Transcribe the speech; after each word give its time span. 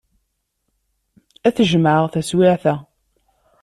Ad 1.47 1.53
t-jemɛeɣ 1.55 2.05
taswiɛt-a. 2.13 2.75